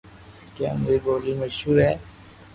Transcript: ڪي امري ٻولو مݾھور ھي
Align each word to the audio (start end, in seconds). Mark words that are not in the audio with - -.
ڪي 0.55 0.63
امري 0.73 0.97
ٻولو 1.03 1.31
مݾھور 1.39 1.77
ھي 1.85 1.91